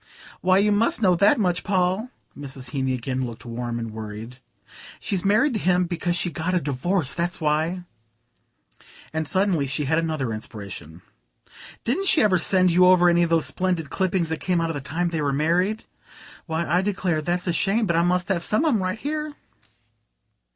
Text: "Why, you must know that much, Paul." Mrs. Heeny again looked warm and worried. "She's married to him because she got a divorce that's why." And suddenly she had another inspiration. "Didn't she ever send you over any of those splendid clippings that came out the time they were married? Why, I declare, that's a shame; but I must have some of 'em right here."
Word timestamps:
"Why, 0.41 0.57
you 0.57 0.71
must 0.71 1.03
know 1.03 1.13
that 1.17 1.37
much, 1.37 1.63
Paul." 1.63 2.09
Mrs. 2.35 2.71
Heeny 2.71 2.95
again 2.95 3.23
looked 3.23 3.45
warm 3.45 3.77
and 3.77 3.91
worried. 3.91 4.39
"She's 4.99 5.23
married 5.23 5.53
to 5.53 5.59
him 5.59 5.83
because 5.85 6.15
she 6.15 6.31
got 6.31 6.55
a 6.55 6.59
divorce 6.59 7.13
that's 7.13 7.39
why." 7.39 7.85
And 9.13 9.27
suddenly 9.27 9.67
she 9.67 9.85
had 9.85 9.99
another 9.99 10.33
inspiration. 10.33 11.03
"Didn't 11.83 12.07
she 12.07 12.23
ever 12.23 12.39
send 12.39 12.71
you 12.71 12.87
over 12.87 13.09
any 13.09 13.21
of 13.21 13.29
those 13.29 13.45
splendid 13.45 13.91
clippings 13.91 14.29
that 14.29 14.39
came 14.39 14.59
out 14.59 14.73
the 14.73 14.81
time 14.81 15.09
they 15.09 15.21
were 15.21 15.31
married? 15.31 15.85
Why, 16.47 16.65
I 16.67 16.81
declare, 16.81 17.21
that's 17.21 17.45
a 17.45 17.53
shame; 17.53 17.85
but 17.85 17.95
I 17.95 18.01
must 18.01 18.27
have 18.29 18.43
some 18.43 18.65
of 18.65 18.73
'em 18.73 18.81
right 18.81 18.97
here." 18.97 19.35